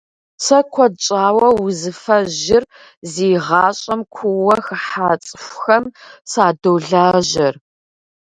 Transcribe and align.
Сэ 0.43 0.59
куэд 0.71 0.93
щӏауэ 1.03 1.47
узыфэжьыр 1.63 2.63
зи 3.11 3.27
гъащӏэм 3.45 4.01
куууэ 4.13 4.55
хыхьа 4.65 5.11
цӏыхухэм 5.25 5.85
садолажьэр. 6.31 7.55